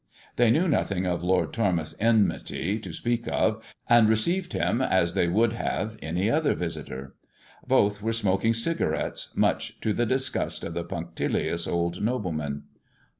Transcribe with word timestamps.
They 0.35 0.49
knew 0.49 0.67
nothing 0.67 1.05
of 1.05 1.21
Lord 1.21 1.53
Tormouth's 1.53 1.93
enmity 1.99 2.79
to 2.79 2.91
speak 2.91 3.27
of, 3.27 3.63
and 3.87 4.09
received 4.09 4.53
him 4.53 4.81
as 4.81 5.13
they 5.13 5.27
would 5.27 5.53
have 5.53 5.95
any 6.01 6.27
other 6.27 6.55
visitor. 6.55 7.13
Both 7.67 8.01
were 8.01 8.11
smoking 8.11 8.55
cigarettes, 8.55 9.31
much 9.37 9.79
to 9.81 9.93
the 9.93 10.07
disgust 10.07 10.63
of 10.63 10.73
the 10.73 10.83
punctilious 10.83 11.67
old 11.67 12.01
nobleman. 12.01 12.63